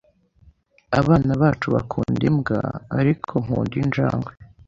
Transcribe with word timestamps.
Abana 0.99 1.31
bacu 1.41 1.67
bakunda 1.75 2.23
imbwa, 2.29 2.59
ariko 2.99 3.33
nkunda 3.43 3.75
injangwe. 3.83 4.31